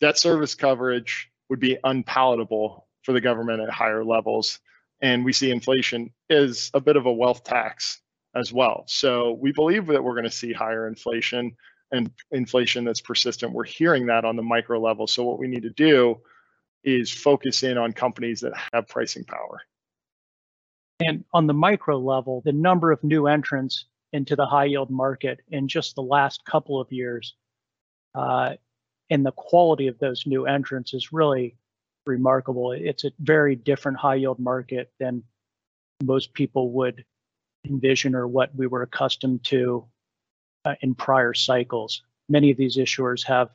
Debt 0.00 0.18
service 0.18 0.54
coverage 0.54 1.30
would 1.48 1.60
be 1.60 1.78
unpalatable 1.84 2.88
for 3.02 3.12
the 3.12 3.20
government 3.20 3.60
at 3.60 3.70
higher 3.70 4.04
levels. 4.04 4.58
And 5.00 5.24
we 5.24 5.32
see 5.32 5.50
inflation 5.50 6.10
is 6.30 6.70
a 6.74 6.80
bit 6.80 6.96
of 6.96 7.06
a 7.06 7.12
wealth 7.12 7.44
tax 7.44 8.00
as 8.34 8.52
well. 8.52 8.84
So 8.86 9.32
we 9.32 9.52
believe 9.52 9.86
that 9.86 10.02
we're 10.02 10.14
going 10.14 10.24
to 10.24 10.30
see 10.30 10.52
higher 10.52 10.88
inflation 10.88 11.56
and 11.90 12.10
inflation 12.30 12.84
that's 12.84 13.00
persistent. 13.00 13.52
We're 13.52 13.64
hearing 13.64 14.06
that 14.06 14.24
on 14.24 14.36
the 14.36 14.42
micro 14.42 14.80
level. 14.80 15.06
So 15.06 15.24
what 15.24 15.38
we 15.38 15.48
need 15.48 15.64
to 15.64 15.70
do 15.70 16.20
is 16.82 17.12
focus 17.12 17.62
in 17.62 17.76
on 17.76 17.92
companies 17.92 18.40
that 18.40 18.54
have 18.72 18.88
pricing 18.88 19.24
power. 19.24 19.60
And 21.06 21.24
on 21.32 21.46
the 21.46 21.54
micro 21.54 21.98
level, 21.98 22.42
the 22.44 22.52
number 22.52 22.92
of 22.92 23.02
new 23.02 23.26
entrants 23.26 23.86
into 24.12 24.36
the 24.36 24.46
high 24.46 24.66
yield 24.66 24.90
market 24.90 25.40
in 25.50 25.68
just 25.68 25.94
the 25.94 26.02
last 26.02 26.44
couple 26.44 26.80
of 26.80 26.92
years 26.92 27.34
uh, 28.14 28.54
and 29.10 29.24
the 29.24 29.32
quality 29.32 29.88
of 29.88 29.98
those 29.98 30.26
new 30.26 30.46
entrants 30.46 30.94
is 30.94 31.12
really 31.12 31.56
remarkable. 32.06 32.72
It's 32.72 33.04
a 33.04 33.12
very 33.20 33.56
different 33.56 33.98
high 33.98 34.16
yield 34.16 34.38
market 34.38 34.90
than 34.98 35.22
most 36.02 36.32
people 36.34 36.72
would 36.72 37.04
envision 37.64 38.14
or 38.14 38.26
what 38.26 38.54
we 38.54 38.66
were 38.66 38.82
accustomed 38.82 39.44
to 39.44 39.86
uh, 40.64 40.74
in 40.80 40.94
prior 40.94 41.34
cycles. 41.34 42.02
Many 42.28 42.50
of 42.50 42.56
these 42.56 42.76
issuers 42.76 43.24
have 43.26 43.50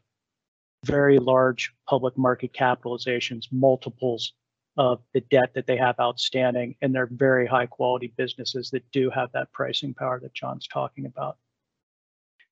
very 0.85 1.19
large 1.19 1.73
public 1.87 2.17
market 2.17 2.53
capitalizations, 2.53 3.47
multiples 3.51 4.33
of 4.77 5.01
the 5.13 5.21
debt 5.21 5.53
that 5.55 5.67
they 5.67 5.77
have 5.77 5.99
outstanding, 5.99 6.75
and 6.81 6.93
they're 6.93 7.09
very 7.11 7.47
high 7.47 7.65
quality 7.65 8.13
businesses 8.17 8.69
that 8.71 8.89
do 8.91 9.09
have 9.09 9.31
that 9.33 9.51
pricing 9.51 9.93
power 9.93 10.19
that 10.19 10.33
John's 10.33 10.67
talking 10.67 11.05
about. 11.05 11.37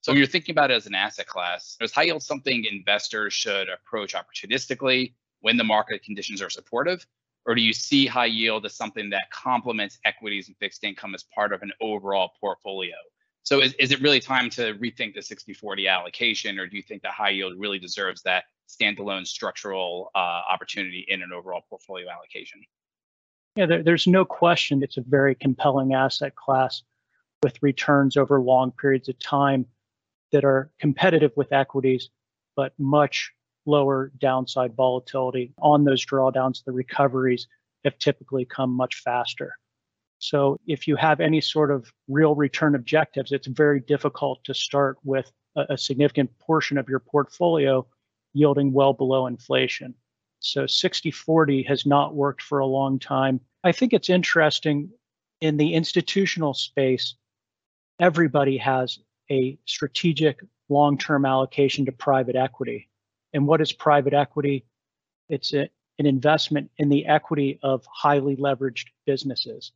So 0.02 0.12
when 0.12 0.20
you're 0.20 0.28
thinking 0.28 0.54
about 0.54 0.70
it 0.70 0.76
as 0.76 0.86
an 0.86 0.94
asset 0.94 1.26
class, 1.26 1.78
is 1.82 1.92
high 1.92 2.04
yield 2.04 2.22
something 2.22 2.66
investors 2.66 3.34
should 3.34 3.70
approach 3.70 4.14
opportunistically 4.14 5.14
when 5.42 5.58
the 5.58 5.64
market 5.64 6.04
conditions 6.04 6.42
are 6.42 6.50
supportive? 6.50 7.06
Or 7.48 7.54
do 7.54 7.62
you 7.62 7.74
see 7.74 8.06
high 8.08 8.26
yield 8.26 8.66
as 8.66 8.76
something 8.76 9.10
that 9.12 9.30
complements 9.32 10.00
equities 10.06 10.48
and 10.48 10.58
fixed 10.58 10.84
income 10.84 11.14
as 11.14 11.24
part 11.24 11.54
of 11.54 11.62
an 11.62 11.72
overall 11.80 12.32
portfolio? 12.40 12.96
So 13.44 13.62
is, 13.62 13.74
is 13.74 13.92
it 13.92 14.02
really 14.02 14.20
time 14.20 14.50
to 14.52 14.74
rethink 14.76 15.14
the 15.14 15.20
60-40 15.20 15.88
allocation, 15.88 16.58
or 16.60 16.66
do 16.66 16.78
you 16.78 16.84
think 16.84 17.04
that 17.04 17.12
high 17.12 17.30
yield 17.30 17.54
really 17.58 17.78
deserves 17.78 18.24
that 18.24 18.46
standalone 18.70 19.26
structural 19.26 20.12
uh, 20.16 20.42
opportunity 20.50 21.06
in 21.08 21.22
an 21.22 21.32
overall 21.34 21.62
portfolio 21.70 22.08
allocation? 22.10 22.62
Yeah, 23.56 23.68
there, 23.68 23.84
there's 23.84 24.08
no 24.08 24.26
question 24.26 24.84
it's 24.84 24.98
a 24.98 25.04
very 25.08 25.36
compelling 25.36 25.94
asset 25.94 26.36
class 26.36 26.84
with 27.44 27.62
returns 27.62 28.18
over 28.18 28.42
long 28.42 28.72
periods 28.72 29.08
of 29.08 29.18
time 29.20 29.66
that 30.32 30.44
are 30.44 30.72
competitive 30.80 31.32
with 31.36 31.54
equities, 31.54 32.10
but 32.56 32.74
much 32.78 33.32
lower 33.66 34.12
downside 34.20 34.76
volatility. 34.76 35.54
On 35.62 35.84
those 35.84 36.06
drawdowns, 36.06 36.64
the 36.64 36.72
recoveries 36.72 37.48
have 37.84 37.98
typically 37.98 38.46
come 38.46 38.72
much 38.72 38.96
faster. 38.96 39.54
So 40.20 40.60
if 40.66 40.88
you 40.88 40.96
have 40.96 41.20
any 41.20 41.42
sort 41.42 41.72
of 41.72 41.92
real 42.08 42.36
return 42.36 42.76
objectives, 42.76 43.32
it's 43.32 43.48
very 43.48 43.80
difficult 43.80 44.44
to 44.46 44.54
start 44.54 44.98
with 45.04 45.32
a, 45.56 45.66
a 45.70 45.78
significant 45.78 46.38
portion 46.40 46.78
of 46.78 46.90
your 46.90 47.00
portfolio 47.00 47.86
yielding 48.36 48.72
well 48.72 48.94
below 48.94 49.26
inflation. 49.26 49.96
So 50.40 50.68
60 50.68 51.10
40 51.10 51.64
has 51.64 51.86
not 51.86 52.14
worked 52.14 52.44
for 52.44 52.60
a 52.60 52.68
long 52.68 53.00
time. 53.00 53.40
I 53.64 53.72
think 53.72 53.94
it's 53.94 54.10
interesting 54.10 54.92
in 55.42 55.58
the 55.58 55.74
institutional 55.74 56.54
space, 56.54 57.16
everybody 58.00 58.58
has 58.58 59.00
a 59.32 59.58
strategic 59.66 60.40
long 60.70 60.98
term 60.98 61.26
allocation 61.26 61.86
to 61.86 61.92
private 61.92 62.36
equity. 62.36 62.90
And 63.34 63.48
what 63.48 63.62
is 63.62 63.72
private 63.72 64.14
equity? 64.14 64.66
It's 65.30 65.54
a, 65.54 65.70
an 66.00 66.06
investment 66.06 66.72
in 66.78 66.90
the 66.90 67.06
equity 67.06 67.60
of 67.64 67.86
highly 67.92 68.36
leveraged 68.36 68.88
businesses. 69.06 69.72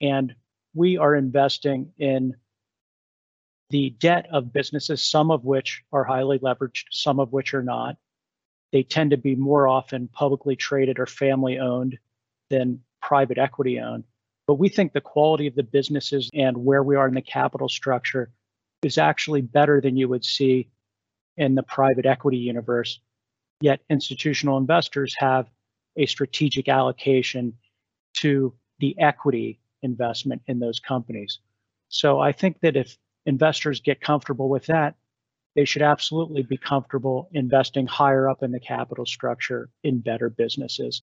And 0.00 0.34
we 0.74 0.96
are 0.96 1.14
investing 1.14 1.92
in 1.98 2.34
the 3.70 3.90
debt 3.98 4.26
of 4.30 4.52
businesses, 4.52 5.06
some 5.06 5.30
of 5.30 5.44
which 5.44 5.82
are 5.92 6.04
highly 6.04 6.38
leveraged, 6.38 6.84
some 6.90 7.18
of 7.18 7.32
which 7.32 7.54
are 7.54 7.62
not. 7.62 7.96
They 8.72 8.82
tend 8.82 9.10
to 9.12 9.16
be 9.16 9.34
more 9.34 9.68
often 9.68 10.08
publicly 10.08 10.56
traded 10.56 10.98
or 10.98 11.06
family 11.06 11.58
owned 11.58 11.98
than 12.50 12.80
private 13.00 13.38
equity 13.38 13.80
owned. 13.80 14.04
But 14.46 14.54
we 14.54 14.68
think 14.68 14.92
the 14.92 15.00
quality 15.00 15.46
of 15.46 15.54
the 15.54 15.62
businesses 15.62 16.30
and 16.34 16.56
where 16.56 16.82
we 16.82 16.96
are 16.96 17.08
in 17.08 17.14
the 17.14 17.22
capital 17.22 17.68
structure 17.68 18.30
is 18.82 18.98
actually 18.98 19.40
better 19.40 19.80
than 19.80 19.96
you 19.96 20.08
would 20.08 20.24
see 20.24 20.68
in 21.36 21.54
the 21.54 21.62
private 21.62 22.06
equity 22.06 22.36
universe. 22.36 23.00
Yet 23.60 23.80
institutional 23.88 24.58
investors 24.58 25.14
have 25.18 25.48
a 25.96 26.06
strategic 26.06 26.68
allocation 26.68 27.54
to 28.14 28.54
the 28.78 28.94
equity 28.98 29.60
investment 29.82 30.42
in 30.46 30.58
those 30.58 30.80
companies. 30.80 31.38
So 31.88 32.20
I 32.20 32.32
think 32.32 32.60
that 32.60 32.76
if 32.76 32.96
investors 33.26 33.80
get 33.80 34.00
comfortable 34.00 34.48
with 34.48 34.66
that, 34.66 34.94
they 35.54 35.64
should 35.64 35.82
absolutely 35.82 36.42
be 36.42 36.56
comfortable 36.56 37.28
investing 37.32 37.86
higher 37.86 38.28
up 38.28 38.42
in 38.42 38.50
the 38.50 38.60
capital 38.60 39.06
structure 39.06 39.68
in 39.84 40.00
better 40.00 40.28
businesses. 40.28 41.02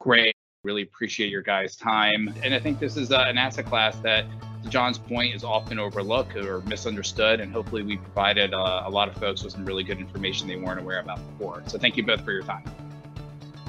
Great. 0.00 0.34
Really 0.62 0.82
appreciate 0.82 1.30
your 1.30 1.42
guys' 1.42 1.76
time. 1.76 2.34
And 2.42 2.52
I 2.52 2.58
think 2.58 2.80
this 2.80 2.96
is 2.96 3.12
uh, 3.12 3.24
an 3.26 3.38
asset 3.38 3.66
class 3.66 3.96
that, 4.00 4.26
to 4.62 4.68
John's 4.68 4.98
point, 4.98 5.34
is 5.34 5.44
often 5.44 5.78
overlooked 5.78 6.36
or 6.36 6.60
misunderstood. 6.62 7.40
And 7.40 7.52
hopefully, 7.52 7.82
we 7.82 7.96
provided 7.98 8.52
uh, 8.52 8.82
a 8.84 8.90
lot 8.90 9.08
of 9.08 9.16
folks 9.16 9.44
with 9.44 9.52
some 9.52 9.64
really 9.64 9.84
good 9.84 9.98
information 9.98 10.48
they 10.48 10.56
weren't 10.56 10.80
aware 10.80 10.98
about 10.98 11.20
before. 11.32 11.62
So, 11.66 11.78
thank 11.78 11.96
you 11.96 12.04
both 12.04 12.24
for 12.24 12.32
your 12.32 12.42
time. 12.42 12.64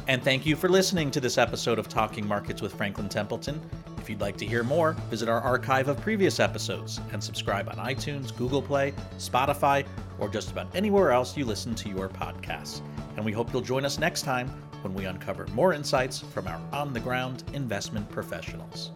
And 0.08 0.24
thank 0.24 0.46
you 0.46 0.56
for 0.56 0.70
listening 0.70 1.12
to 1.12 1.20
this 1.20 1.38
episode 1.38 1.78
of 1.78 1.88
Talking 1.88 2.28
Markets 2.28 2.62
with 2.62 2.74
Franklin 2.74 3.10
Templeton. 3.10 3.62
If 4.08 4.12
you'd 4.12 4.22
like 4.22 4.38
to 4.38 4.46
hear 4.46 4.64
more, 4.64 4.94
visit 5.10 5.28
our 5.28 5.42
archive 5.42 5.90
of 5.90 6.00
previous 6.00 6.40
episodes 6.40 7.02
and 7.12 7.22
subscribe 7.22 7.68
on 7.68 7.76
iTunes, 7.76 8.34
Google 8.34 8.62
Play, 8.62 8.94
Spotify, 9.18 9.86
or 10.18 10.30
just 10.30 10.50
about 10.50 10.74
anywhere 10.74 11.12
else 11.12 11.36
you 11.36 11.44
listen 11.44 11.76
to 11.76 11.90
your 11.90 12.08
podcasts. 12.08 12.80
And 13.18 13.26
we 13.26 13.34
hope 13.34 13.52
you'll 13.52 13.62
join 13.62 13.84
us 13.84 14.00
next 14.00 14.22
time 14.22 14.48
when 14.82 14.94
we 14.94 15.04
uncover 15.04 15.46
more 15.48 15.74
insights 15.74 16.22
from 16.22 16.48
our 16.48 16.58
on 16.72 16.94
the 16.94 17.02
ground 17.02 17.44
investment 17.52 18.10
professionals. 18.10 18.92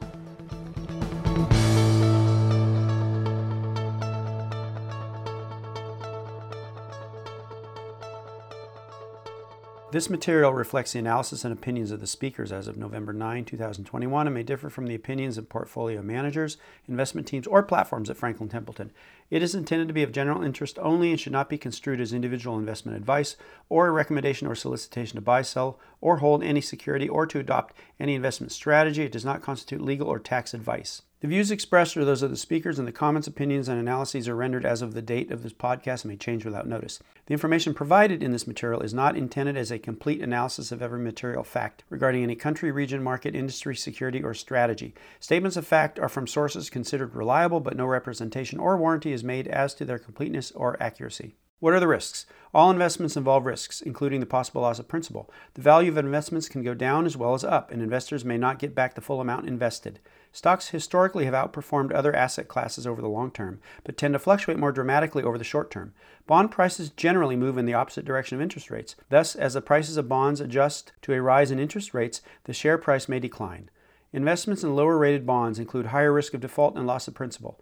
This 9.92 10.10
material 10.10 10.54
reflects 10.54 10.94
the 10.94 11.00
analysis 11.00 11.44
and 11.44 11.52
opinions 11.52 11.92
of 11.92 12.00
the 12.00 12.08
speakers 12.08 12.54
as 12.54 12.70
of 12.70 12.78
November 12.78 13.12
9, 13.12 13.44
2021, 13.44 14.26
and 14.26 14.34
may 14.34 14.42
differ 14.42 14.70
from 14.70 14.88
the 14.88 14.96
opinions 14.96 15.38
of 15.38 15.50
portfolio 15.50 16.02
managers, 16.02 16.56
investment 16.88 17.28
teams, 17.28 17.46
or 17.46 17.62
platforms 17.62 18.10
at 18.10 18.16
Franklin 18.16 18.48
Templeton. 18.48 18.92
It 19.30 19.44
is 19.44 19.54
intended 19.54 19.90
to 19.90 19.94
be 19.94 20.02
of 20.02 20.14
general 20.14 20.44
interest 20.44 20.80
only 20.80 21.12
and 21.12 21.20
should 21.20 21.34
not 21.34 21.50
be 21.50 21.58
construed 21.58 22.00
as 22.00 22.14
individual 22.14 22.58
investment 22.58 22.96
advice 22.96 23.36
or 23.68 23.88
a 23.88 23.92
recommendation 23.92 24.48
or 24.48 24.56
solicitation 24.56 25.16
to 25.16 25.22
buy, 25.22 25.42
sell, 25.42 25.78
or 26.00 26.18
hold 26.18 26.42
any 26.42 26.62
security 26.62 27.10
or 27.10 27.26
to 27.26 27.40
adopt 27.40 27.76
any 28.00 28.16
investment 28.16 28.54
strategy. 28.54 29.04
It 29.04 29.12
does 29.12 29.26
not 29.26 29.42
constitute 29.42 29.82
legal 29.82 30.08
or 30.08 30.20
tax 30.20 30.54
advice. 30.54 31.02
The 31.22 31.28
views 31.28 31.52
expressed 31.52 31.96
are 31.98 32.04
those 32.04 32.24
of 32.24 32.32
the 32.32 32.36
speakers, 32.36 32.80
and 32.80 32.88
the 32.88 32.92
comments, 32.92 33.28
opinions, 33.28 33.70
and 33.70 33.80
analyses 33.80 34.28
are 34.28 34.36
rendered 34.36 34.66
as 34.66 34.82
of 34.82 34.96
the 34.96 35.04
date 35.04 35.30
of 35.30 35.44
this 35.44 35.54
podcast 35.54 36.04
and 36.04 36.06
may 36.06 36.18
change 36.18 36.44
without 36.44 36.68
notice. 36.68 37.00
The 37.28 37.34
information 37.34 37.76
provided 37.76 38.24
in 38.24 38.32
this 38.32 38.48
material 38.48 38.82
is 38.82 38.92
not 38.92 39.16
intended 39.16 39.56
as 39.56 39.70
a 39.70 39.78
complete 39.78 40.20
analysis 40.20 40.72
of 40.72 40.82
every 40.82 41.00
material 41.00 41.44
fact 41.44 41.84
regarding 41.92 42.24
any 42.24 42.34
country, 42.34 42.72
region, 42.72 43.04
market, 43.04 43.36
industry, 43.36 43.76
security, 43.76 44.24
or 44.24 44.34
strategy. 44.34 44.96
Statements 45.20 45.58
of 45.58 45.68
fact 45.68 46.00
are 46.00 46.10
from 46.10 46.26
sources 46.26 46.72
considered 46.72 47.14
reliable, 47.14 47.60
but 47.60 47.78
no 47.78 47.86
representation 47.86 48.58
or 48.58 48.76
warranty 48.76 49.14
is 49.14 49.24
made 49.24 49.48
as 49.48 49.76
to 49.76 49.86
their 49.86 50.00
completeness 50.00 50.50
or 50.54 50.76
accuracy. 50.82 51.36
What 51.60 51.76
are 51.76 51.80
the 51.80 51.88
risks? 51.88 52.26
All 52.56 52.72
investments 52.72 53.16
involve 53.16 53.46
risks, 53.46 53.80
including 53.80 54.22
the 54.22 54.26
possible 54.26 54.64
loss 54.64 54.80
of 54.80 54.88
principal. 54.88 55.30
The 55.54 55.62
value 55.62 55.92
of 55.92 55.98
investments 56.00 56.50
can 56.50 56.64
go 56.64 56.74
down 56.74 57.06
as 57.06 57.16
well 57.16 57.36
as 57.36 57.44
up, 57.44 57.70
and 57.70 57.84
investors 57.84 58.26
may 58.26 58.40
not 58.40 58.58
get 58.58 58.74
back 58.74 58.96
the 58.96 59.02
full 59.02 59.22
amount 59.22 59.48
invested. 59.48 60.00
Stocks 60.34 60.70
historically 60.70 61.26
have 61.26 61.34
outperformed 61.34 61.94
other 61.94 62.16
asset 62.16 62.48
classes 62.48 62.88
over 62.88 63.02
the 63.02 63.10
long 63.10 63.32
term, 63.32 63.60
but 63.84 63.98
tend 63.98 64.14
to 64.14 64.20
fluctuate 64.20 64.58
more 64.58 64.72
dramatically 64.72 65.24
over 65.24 65.38
the 65.38 65.44
short 65.44 65.70
term. 65.70 65.94
Bond 66.26 66.52
prices 66.52 66.90
generally 66.90 67.36
move 67.36 67.58
in 67.58 67.66
the 67.66 67.74
opposite 67.74 68.06
direction 68.06 68.38
of 68.38 68.42
interest 68.42 68.72
rates. 68.72 68.96
Thus, 69.10 69.36
as 69.36 69.56
the 69.56 69.62
prices 69.62 69.98
of 69.98 70.08
bonds 70.08 70.40
adjust 70.40 70.94
to 71.02 71.14
a 71.14 71.22
rise 71.22 71.52
in 71.52 71.60
interest 71.60 71.94
rates, 71.94 72.22
the 72.46 72.54
share 72.54 72.78
price 72.78 73.10
may 73.10 73.20
decline. 73.20 73.70
Investments 74.14 74.64
in 74.64 74.76
lower 74.76 74.98
rated 74.98 75.26
bonds 75.26 75.60
include 75.60 75.88
higher 75.88 76.14
risk 76.14 76.34
of 76.34 76.42
default 76.42 76.78
and 76.78 76.88
loss 76.88 77.08
of 77.08 77.14
principal. 77.14 77.60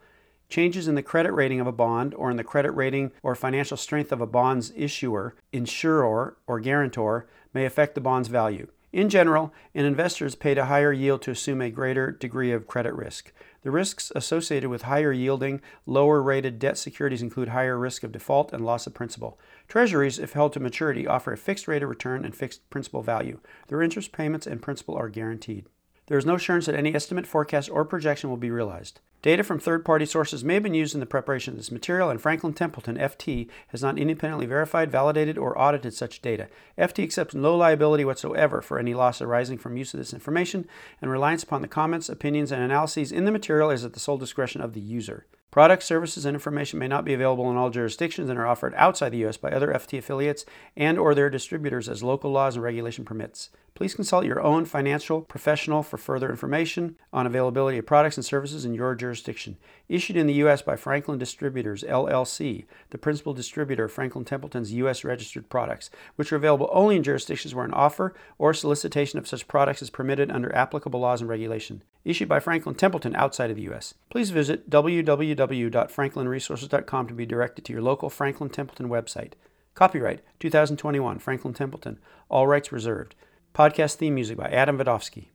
Changes 0.47 0.87
in 0.87 0.95
the 0.95 1.03
credit 1.03 1.31
rating 1.31 1.59
of 1.59 1.67
a 1.67 1.71
bond 1.71 2.13
or 2.15 2.31
in 2.31 2.37
the 2.37 2.43
credit 2.43 2.71
rating 2.71 3.11
or 3.21 3.35
financial 3.35 3.77
strength 3.77 4.11
of 4.11 4.21
a 4.21 4.27
bond's 4.27 4.71
issuer, 4.75 5.35
insurer, 5.51 6.37
or 6.47 6.59
guarantor 6.59 7.27
may 7.53 7.65
affect 7.65 7.95
the 7.95 8.01
bond's 8.01 8.29
value. 8.29 8.67
In 8.91 9.09
general, 9.09 9.53
an 9.75 9.85
investor 9.85 10.25
is 10.25 10.33
paid 10.33 10.57
a 10.57 10.65
higher 10.65 10.91
yield 10.91 11.21
to 11.21 11.31
assume 11.31 11.61
a 11.61 11.69
greater 11.69 12.11
degree 12.11 12.51
of 12.51 12.65
credit 12.65 12.93
risk. 12.95 13.31
The 13.61 13.69
risks 13.69 14.11
associated 14.15 14.69
with 14.69 14.83
higher 14.83 15.11
yielding, 15.11 15.61
lower 15.85 16.23
rated 16.23 16.57
debt 16.57 16.77
securities 16.77 17.21
include 17.21 17.49
higher 17.49 17.77
risk 17.77 18.03
of 18.03 18.11
default 18.11 18.51
and 18.51 18.65
loss 18.65 18.87
of 18.87 18.95
principal. 18.95 19.39
Treasuries, 19.67 20.17
if 20.17 20.33
held 20.33 20.53
to 20.53 20.59
maturity, 20.59 21.05
offer 21.05 21.31
a 21.33 21.37
fixed 21.37 21.67
rate 21.67 21.83
of 21.83 21.89
return 21.89 22.25
and 22.25 22.35
fixed 22.35 22.67
principal 22.71 23.03
value. 23.03 23.39
Their 23.67 23.83
interest 23.83 24.11
payments 24.11 24.47
and 24.47 24.61
principal 24.61 24.95
are 24.95 25.09
guaranteed. 25.09 25.67
There 26.07 26.17
is 26.17 26.25
no 26.25 26.35
assurance 26.35 26.65
that 26.65 26.75
any 26.75 26.95
estimate, 26.95 27.27
forecast, 27.27 27.69
or 27.69 27.85
projection 27.85 28.31
will 28.31 28.37
be 28.37 28.49
realized. 28.49 29.01
Data 29.21 29.43
from 29.43 29.59
third 29.59 29.83
party 29.83 30.05
sources 30.05 30.45
may 30.45 30.53
have 30.53 30.63
been 30.63 30.73
used 30.73 30.93
in 30.93 31.01
the 31.01 31.05
preparation 31.05 31.53
of 31.53 31.57
this 31.57 31.71
material, 31.71 32.09
and 32.09 32.21
Franklin 32.21 32.53
Templeton, 32.53 32.97
FT, 32.97 33.49
has 33.67 33.81
not 33.81 33.97
independently 33.97 34.45
verified, 34.45 34.89
validated, 34.89 35.37
or 35.37 35.59
audited 35.59 35.93
such 35.93 36.21
data. 36.21 36.47
FT 36.77 37.03
accepts 37.03 37.35
no 37.35 37.53
liability 37.55 38.05
whatsoever 38.05 38.61
for 38.61 38.79
any 38.79 38.93
loss 38.93 39.21
arising 39.21 39.57
from 39.57 39.75
use 39.75 39.93
of 39.93 39.99
this 39.99 40.13
information, 40.13 40.65
and 41.01 41.11
reliance 41.11 41.43
upon 41.43 41.61
the 41.61 41.67
comments, 41.67 42.07
opinions, 42.07 42.49
and 42.49 42.63
analyses 42.63 43.11
in 43.11 43.25
the 43.25 43.31
material 43.31 43.69
is 43.69 43.83
at 43.83 43.91
the 43.91 43.99
sole 43.99 44.17
discretion 44.17 44.61
of 44.61 44.73
the 44.73 44.79
user. 44.79 45.25
Products, 45.51 45.85
services, 45.85 46.25
and 46.25 46.35
information 46.35 46.77
may 46.77 46.87
not 46.87 47.03
be 47.03 47.13
available 47.15 47.49
in 47.49 47.57
all 47.57 47.71
jurisdictions 47.71 48.29
and 48.29 48.37
are 48.37 48.45
offered 48.45 48.75
outside 48.75 49.09
the 49.09 49.17
U.S. 49.19 49.35
by 49.35 49.49
other 49.49 49.73
FT 49.73 49.97
affiliates 49.97 50.45
and 50.77 50.99
or 50.99 51.15
their 51.15 51.31
distributors 51.31 51.89
as 51.89 52.03
local 52.03 52.31
laws 52.31 52.55
and 52.55 52.63
regulation 52.63 53.03
permits. 53.03 53.49
Please 53.73 53.95
consult 53.95 54.25
your 54.25 54.41
own 54.41 54.65
financial 54.65 55.21
professional 55.21 55.81
for 55.81 55.97
further 55.97 56.29
information 56.29 56.97
on 57.11 57.25
availability 57.25 57.79
of 57.79 57.87
products 57.87 58.15
and 58.15 58.25
services 58.25 58.63
in 58.63 58.75
your 58.75 58.93
jurisdiction. 58.93 59.57
Issued 59.87 60.17
in 60.17 60.27
the 60.27 60.33
U.S. 60.33 60.61
by 60.61 60.75
Franklin 60.75 61.17
Distributors, 61.17 61.83
LLC, 61.83 62.65
the 62.91 62.97
principal 62.99 63.33
distributor 63.33 63.85
of 63.85 63.91
Franklin 63.91 64.25
Templeton's 64.25 64.73
U.S. 64.73 65.03
registered 65.03 65.49
products, 65.49 65.89
which 66.15 66.31
are 66.31 66.35
available 66.35 66.69
only 66.71 66.95
in 66.95 67.01
jurisdictions 67.01 67.55
where 67.55 67.65
an 67.65 67.73
offer 67.73 68.13
or 68.37 68.53
solicitation 68.53 69.17
of 69.17 69.27
such 69.27 69.47
products 69.47 69.81
is 69.81 69.89
permitted 69.89 70.29
under 70.29 70.53
applicable 70.55 70.99
laws 70.99 71.21
and 71.21 71.29
regulation. 71.29 71.81
Issued 72.05 72.29
by 72.29 72.39
Franklin 72.39 72.75
Templeton 72.75 73.15
outside 73.15 73.49
of 73.49 73.55
the 73.55 73.63
U.S. 73.63 73.95
Please 74.09 74.29
visit 74.29 74.69
www.franklinresources.com 74.69 77.07
to 77.07 77.13
be 77.13 77.25
directed 77.25 77.65
to 77.65 77.73
your 77.73 77.81
local 77.81 78.09
Franklin 78.09 78.49
Templeton 78.49 78.87
website. 78.89 79.33
Copyright 79.75 80.21
2021 80.39 81.19
Franklin 81.19 81.53
Templeton. 81.53 81.99
All 82.29 82.47
rights 82.47 82.71
reserved. 82.71 83.15
Podcast 83.53 83.95
theme 83.95 84.15
music 84.15 84.37
by 84.37 84.47
Adam 84.47 84.77
Vodovsky. 84.77 85.27